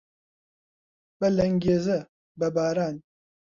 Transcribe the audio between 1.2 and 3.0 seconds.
لەنگێزە، بە باران